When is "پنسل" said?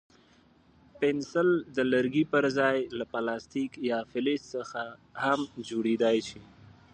0.99-1.49